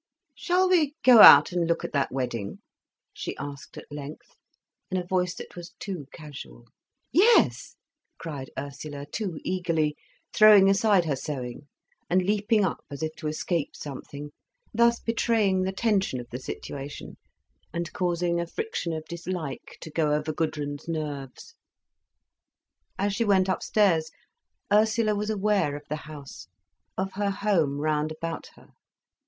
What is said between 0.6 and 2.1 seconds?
we go out and look at